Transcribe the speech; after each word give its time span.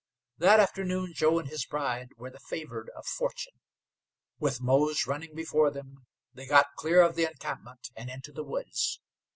That 0.39 0.59
afternoon 0.59 1.13
Joe 1.13 1.37
and 1.37 1.47
his 1.47 1.63
bride 1.67 2.09
were 2.17 2.31
the 2.31 2.39
favored 2.39 2.89
of 2.97 3.05
fortune. 3.05 3.61
With 4.39 4.59
Mose 4.59 5.05
running 5.05 5.35
before 5.35 5.69
them, 5.69 6.07
they 6.33 6.47
got 6.47 6.73
clear 6.75 7.03
of 7.03 7.13
the 7.15 7.25
encampment 7.29 7.91
and 7.95 8.09
into 8.09 8.31
the 8.31 8.43
woods. 8.43 8.99